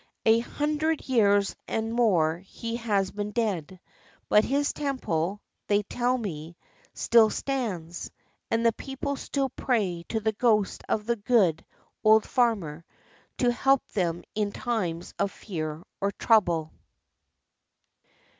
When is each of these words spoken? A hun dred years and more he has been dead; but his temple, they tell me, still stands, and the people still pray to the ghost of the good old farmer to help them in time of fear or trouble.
A 0.25 0.39
hun 0.39 0.77
dred 0.79 1.07
years 1.07 1.55
and 1.67 1.93
more 1.93 2.39
he 2.39 2.77
has 2.77 3.11
been 3.11 3.29
dead; 3.29 3.79
but 4.29 4.43
his 4.43 4.73
temple, 4.73 5.41
they 5.67 5.83
tell 5.83 6.17
me, 6.17 6.57
still 6.95 7.29
stands, 7.29 8.09
and 8.49 8.65
the 8.65 8.73
people 8.73 9.15
still 9.15 9.49
pray 9.49 10.03
to 10.09 10.19
the 10.19 10.31
ghost 10.31 10.81
of 10.89 11.05
the 11.05 11.17
good 11.17 11.63
old 12.03 12.25
farmer 12.25 12.83
to 13.37 13.51
help 13.51 13.87
them 13.89 14.23
in 14.33 14.51
time 14.51 15.03
of 15.19 15.31
fear 15.31 15.83
or 15.99 16.11
trouble. 16.13 16.73